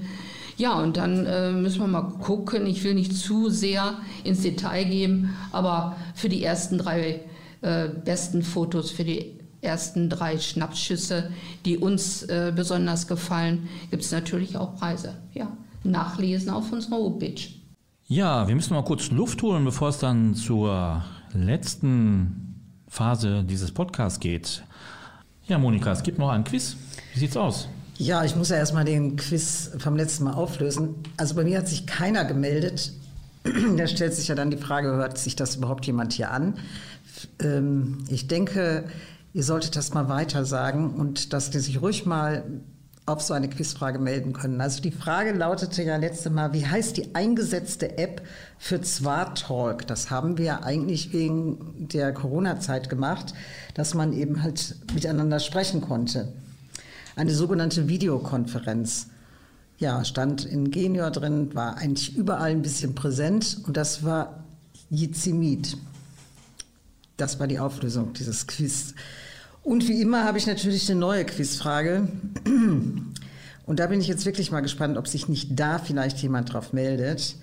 Ja, 0.56 0.72
und 0.72 0.96
dann 0.96 1.24
äh, 1.24 1.52
müssen 1.52 1.78
wir 1.78 1.86
mal 1.86 2.02
gucken. 2.02 2.66
Ich 2.66 2.82
will 2.82 2.94
nicht 2.94 3.16
zu 3.16 3.48
sehr 3.48 3.98
ins 4.24 4.42
Detail 4.42 4.84
gehen, 4.84 5.36
aber 5.52 5.96
für 6.14 6.28
die 6.28 6.42
ersten 6.42 6.78
drei 6.78 7.20
besten 8.04 8.44
Fotos, 8.44 8.92
für 8.92 9.02
die 9.02 9.37
ersten 9.60 10.08
drei 10.08 10.38
Schnappschüsse, 10.38 11.30
die 11.64 11.78
uns 11.78 12.26
besonders 12.54 13.06
gefallen, 13.06 13.68
gibt 13.90 14.04
es 14.04 14.12
natürlich 14.12 14.56
auch 14.56 14.76
Preise. 14.76 15.14
Ja, 15.34 15.48
nachlesen 15.84 16.50
auf 16.50 16.72
unserer 16.72 16.96
Homepage. 16.96 17.40
Ja, 18.06 18.48
wir 18.48 18.54
müssen 18.54 18.72
mal 18.72 18.84
kurz 18.84 19.10
Luft 19.10 19.42
holen, 19.42 19.64
bevor 19.64 19.90
es 19.90 19.98
dann 19.98 20.34
zur 20.34 21.04
letzten 21.34 22.48
Phase 22.88 23.44
dieses 23.44 23.72
Podcasts 23.72 24.18
geht. 24.18 24.62
Ja, 25.46 25.58
Monika, 25.58 25.92
es 25.92 26.02
gibt 26.02 26.18
noch 26.18 26.30
ein 26.30 26.44
Quiz. 26.44 26.76
Wie 27.12 27.20
sieht's 27.20 27.36
aus? 27.36 27.68
Ja, 27.98 28.24
ich 28.24 28.36
muss 28.36 28.48
ja 28.48 28.56
erstmal 28.56 28.84
den 28.84 29.16
Quiz 29.16 29.72
vom 29.78 29.96
letzten 29.96 30.24
Mal 30.24 30.34
auflösen. 30.34 30.94
Also 31.16 31.34
bei 31.34 31.44
mir 31.44 31.58
hat 31.58 31.68
sich 31.68 31.86
keiner 31.86 32.24
gemeldet. 32.24 32.92
da 33.76 33.86
stellt 33.86 34.14
sich 34.14 34.28
ja 34.28 34.34
dann 34.34 34.50
die 34.50 34.56
Frage, 34.56 34.88
hört 34.88 35.18
sich 35.18 35.36
das 35.36 35.56
überhaupt 35.56 35.84
jemand 35.86 36.12
hier 36.12 36.30
an? 36.30 36.54
Ähm, 37.42 38.04
ich 38.08 38.28
denke, 38.28 38.84
ihr 39.38 39.44
solltet 39.44 39.76
das 39.76 39.94
mal 39.94 40.08
weiter 40.08 40.44
sagen 40.44 40.94
und 40.94 41.32
dass 41.32 41.50
die 41.50 41.60
sich 41.60 41.80
ruhig 41.80 42.04
mal 42.04 42.42
auf 43.06 43.22
so 43.22 43.34
eine 43.34 43.48
Quizfrage 43.48 44.00
melden 44.00 44.32
können. 44.32 44.60
Also 44.60 44.82
die 44.82 44.90
Frage 44.90 45.30
lautete 45.30 45.84
ja 45.84 45.96
letzte 45.96 46.28
Mal, 46.28 46.52
wie 46.54 46.66
heißt 46.66 46.96
die 46.96 47.14
eingesetzte 47.14 47.98
App 47.98 48.20
für 48.58 48.80
Zwartalk? 48.80 49.86
Das 49.86 50.10
haben 50.10 50.38
wir 50.38 50.64
eigentlich 50.64 51.12
wegen 51.12 51.86
der 51.88 52.12
Corona-Zeit 52.12 52.90
gemacht, 52.90 53.32
dass 53.74 53.94
man 53.94 54.12
eben 54.12 54.42
halt 54.42 54.74
miteinander 54.92 55.38
sprechen 55.38 55.82
konnte. 55.82 56.32
Eine 57.14 57.32
sogenannte 57.32 57.86
Videokonferenz. 57.86 59.06
Ja, 59.78 60.04
stand 60.04 60.46
in 60.46 60.72
Genior 60.72 61.12
drin, 61.12 61.54
war 61.54 61.76
eigentlich 61.76 62.16
überall 62.16 62.50
ein 62.50 62.62
bisschen 62.62 62.96
präsent 62.96 63.58
und 63.68 63.76
das 63.76 64.02
war 64.02 64.42
Jizimit. 64.90 65.76
Das 67.16 67.38
war 67.38 67.46
die 67.46 67.60
Auflösung 67.60 68.14
dieses 68.14 68.48
Quiz. 68.48 68.94
Und 69.68 69.86
wie 69.86 70.00
immer 70.00 70.24
habe 70.24 70.38
ich 70.38 70.46
natürlich 70.46 70.90
eine 70.90 70.98
neue 70.98 71.26
Quizfrage. 71.26 72.08
Und 73.66 73.78
da 73.78 73.86
bin 73.86 74.00
ich 74.00 74.08
jetzt 74.08 74.24
wirklich 74.24 74.50
mal 74.50 74.62
gespannt, 74.62 74.96
ob 74.96 75.06
sich 75.06 75.28
nicht 75.28 75.60
da 75.60 75.78
vielleicht 75.78 76.16
jemand 76.22 76.54
drauf 76.54 76.72
meldet. 76.72 77.36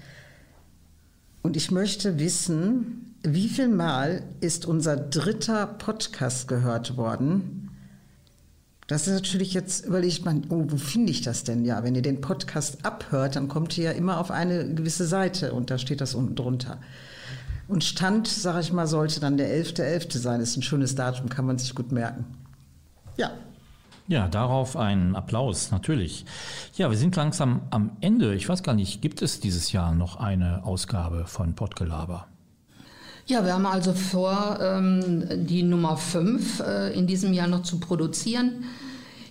Und 1.44 1.56
ich 1.56 1.70
möchte 1.70 2.18
wissen, 2.18 3.16
wie 3.22 3.48
viel 3.48 3.68
Mal 3.68 4.24
ist 4.42 4.66
unser 4.66 4.98
dritter 4.98 5.68
Podcast 5.68 6.48
gehört 6.48 6.98
worden? 6.98 7.70
Das 8.88 9.06
ist 9.08 9.14
natürlich 9.14 9.54
jetzt, 9.54 9.86
überlegt 9.86 10.26
man, 10.26 10.48
oh, 10.50 10.66
wo 10.68 10.78
finde 10.78 11.12
ich 11.12 11.22
das 11.22 11.44
denn? 11.44 11.64
Ja, 11.64 11.84
wenn 11.84 11.94
ihr 11.94 12.02
den 12.02 12.22
Podcast 12.22 12.84
abhört, 12.84 13.36
dann 13.36 13.50
kommt 13.50 13.78
ihr 13.78 13.84
ja 13.84 13.92
immer 13.92 14.20
auf 14.20 14.32
eine 14.32 14.74
gewisse 14.74 15.06
Seite 15.06 15.54
und 15.54 15.70
da 15.70 15.78
steht 15.78 16.02
das 16.02 16.16
unten 16.16 16.34
drunter. 16.34 16.80
Und 17.68 17.84
Stand, 17.84 18.28
sage 18.28 18.60
ich 18.60 18.72
mal, 18.72 18.88
sollte 18.88 19.20
dann 19.20 19.38
der 19.38 19.50
11.11. 19.50 20.10
.11. 20.10 20.18
sein. 20.20 20.42
Ist 20.42 20.56
ein 20.56 20.62
schönes 20.62 20.96
Datum, 20.96 21.30
kann 21.30 21.46
man 21.46 21.58
sich 21.58 21.74
gut 21.74 21.92
merken. 21.92 22.26
Ja. 23.18 23.32
Ja, 24.08 24.28
darauf 24.28 24.78
ein 24.78 25.16
Applaus, 25.16 25.72
natürlich. 25.72 26.26
Ja, 26.76 26.92
wir 26.92 26.98
sind 26.98 27.16
langsam 27.16 27.62
am 27.72 27.92
Ende. 28.02 28.36
Ich 28.36 28.48
weiß 28.48 28.62
gar 28.62 28.76
nicht, 28.76 29.02
gibt 29.02 29.24
es 29.24 29.40
dieses 29.40 29.72
Jahr 29.72 29.96
noch 29.96 30.18
eine 30.18 30.64
Ausgabe 30.64 31.26
von 31.26 31.56
Pottgelaber? 31.56 32.28
Ja, 33.26 33.44
wir 33.44 33.54
haben 33.54 33.66
also 33.66 33.94
vor, 33.94 34.60
ähm, 34.62 35.48
die 35.48 35.64
Nummer 35.64 35.98
5 35.98 36.60
äh, 36.60 36.94
in 36.94 37.08
diesem 37.08 37.34
Jahr 37.34 37.48
noch 37.48 37.64
zu 37.64 37.80
produzieren. 37.80 38.66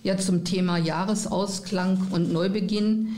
Ja, 0.03 0.17
zum 0.17 0.43
Thema 0.43 0.77
Jahresausklang 0.77 2.07
und 2.11 2.33
Neubeginn. 2.33 3.15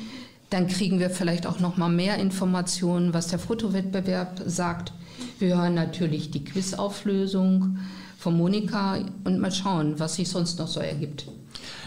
Dann 0.52 0.68
kriegen 0.68 1.00
wir 1.00 1.10
vielleicht 1.10 1.48
auch 1.48 1.60
noch 1.60 1.76
mal 1.76 1.90
mehr 1.90 2.20
Informationen, 2.20 3.16
was 3.16 3.28
der 3.28 3.40
Fotowettbewerb 3.40 4.44
sagt. 4.46 4.94
Wir 5.40 5.58
hören 5.58 5.76
natürlich 5.76 6.32
die 6.32 6.44
Quizauflösung 6.44 7.78
von 8.18 8.38
Monika 8.38 8.98
und 9.24 9.40
mal 9.40 9.52
schauen, 9.52 10.00
was 10.00 10.16
sich 10.16 10.30
sonst 10.30 10.60
noch 10.60 10.68
so 10.68 10.80
ergibt. 10.80 11.28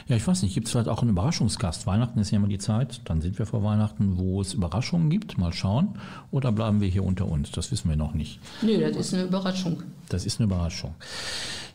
Ja, 0.06 0.16
ich 0.16 0.26
weiß 0.26 0.42
nicht, 0.42 0.54
gibt 0.54 0.66
es 0.66 0.72
vielleicht 0.72 0.88
auch 0.88 1.02
einen 1.02 1.10
Überraschungsgast? 1.10 1.86
Weihnachten 1.86 2.18
ist 2.18 2.32
ja 2.32 2.38
immer 2.38 2.48
die 2.48 2.58
Zeit, 2.58 3.00
dann 3.04 3.20
sind 3.20 3.38
wir 3.38 3.46
vor 3.46 3.62
Weihnachten, 3.62 4.18
wo 4.18 4.40
es 4.40 4.54
Überraschungen 4.54 5.08
gibt. 5.08 5.38
Mal 5.38 5.52
schauen. 5.52 5.90
Oder 6.32 6.50
bleiben 6.50 6.80
wir 6.80 6.88
hier 6.88 7.04
unter 7.04 7.26
uns? 7.26 7.52
Das 7.52 7.70
wissen 7.70 7.88
wir 7.88 7.96
noch 7.96 8.14
nicht. 8.14 8.40
Nö, 8.62 8.80
das 8.80 8.96
ist 8.96 9.14
eine 9.14 9.24
Überraschung. 9.24 9.84
Das 10.08 10.26
ist 10.26 10.40
eine 10.40 10.46
Überraschung. 10.46 10.94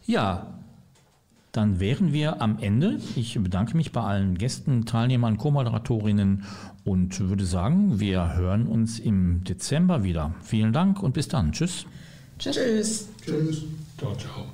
Ja, 0.05 0.47
dann 1.55 1.79
wären 1.79 2.11
wir 2.11 2.41
am 2.41 2.57
Ende. 2.59 2.99
Ich 3.15 3.39
bedanke 3.41 3.77
mich 3.77 3.91
bei 3.91 4.01
allen 4.01 4.37
Gästen, 4.37 4.85
Teilnehmern, 4.85 5.37
Co-Moderatorinnen 5.37 6.43
und 6.83 7.19
würde 7.29 7.45
sagen, 7.45 7.99
wir 7.99 8.35
hören 8.35 8.67
uns 8.67 8.99
im 8.99 9.43
Dezember 9.43 10.03
wieder. 10.03 10.35
Vielen 10.41 10.73
Dank 10.73 11.01
und 11.01 11.13
bis 11.13 11.27
dann. 11.27 11.51
Tschüss. 11.53 11.85
Tschüss. 12.39 12.55
Tschüss. 12.55 13.09
Tschüss. 13.25 13.63
Ciao, 13.97 14.15
ciao. 14.15 14.45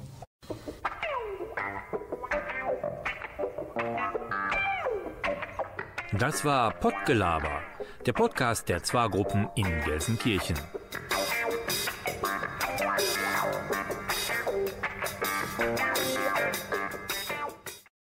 Das 6.19 6.45
war 6.45 6.71
Pottgelaber, 6.71 7.61
der 8.05 8.13
Podcast 8.13 8.69
der 8.69 8.83
Zwar-Gruppen 8.83 9.47
in 9.55 9.65
Gelsenkirchen. 9.85 10.57